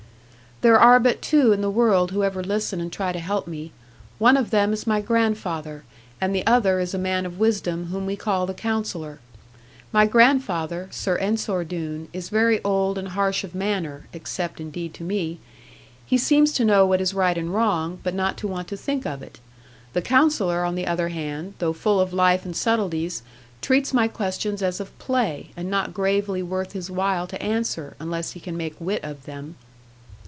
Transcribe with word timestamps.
'There 0.63 0.77
are 0.79 0.99
but 0.99 1.23
two 1.23 1.51
in 1.51 1.61
the 1.61 1.71
world 1.71 2.11
who 2.11 2.23
ever 2.23 2.43
listen 2.43 2.79
and 2.79 2.93
try 2.93 3.11
to 3.11 3.17
help 3.17 3.47
me; 3.47 3.71
one 4.19 4.37
of 4.37 4.51
them 4.51 4.71
is 4.73 4.85
my 4.85 5.01
grandfather, 5.01 5.83
and 6.21 6.35
the 6.35 6.45
other 6.45 6.79
is 6.79 6.93
a 6.93 6.99
man 6.99 7.25
of 7.25 7.39
wisdom, 7.39 7.87
whom 7.87 8.05
we 8.05 8.15
call 8.15 8.45
the 8.45 8.53
Counsellor. 8.53 9.17
My 9.91 10.05
grandfather, 10.05 10.87
Sir 10.91 11.17
Ensor 11.17 11.63
Doone, 11.63 12.09
is 12.13 12.29
very 12.29 12.63
old 12.63 12.99
and 12.99 13.07
harsh 13.07 13.43
of 13.43 13.55
manner 13.55 14.05
(except 14.13 14.59
indeed 14.61 14.93
to 14.93 15.03
me); 15.03 15.39
he 16.05 16.19
seems 16.19 16.51
to 16.53 16.63
know 16.65 16.85
what 16.85 17.01
is 17.01 17.15
right 17.15 17.39
and 17.39 17.51
wrong, 17.51 17.97
but 18.03 18.13
not 18.13 18.37
to 18.37 18.47
want 18.47 18.67
to 18.67 18.77
think 18.77 19.03
of 19.03 19.23
it. 19.23 19.39
The 19.93 20.01
Counsellor, 20.03 20.63
on 20.63 20.75
the 20.75 20.85
other 20.85 21.09
hand, 21.09 21.55
though 21.57 21.73
full 21.73 21.99
of 21.99 22.13
life 22.13 22.45
and 22.45 22.55
subtleties, 22.55 23.23
treats 23.63 23.95
my 23.95 24.07
questions 24.07 24.61
as 24.61 24.79
of 24.79 24.95
play, 24.99 25.49
and 25.57 25.71
not 25.71 25.91
gravely 25.91 26.43
worth 26.43 26.73
his 26.73 26.91
while 26.91 27.25
to 27.25 27.41
answer, 27.41 27.95
unless 27.99 28.33
he 28.33 28.39
can 28.39 28.55
make 28.55 28.75
wit 28.79 29.03
of 29.03 29.25
them. 29.25 29.55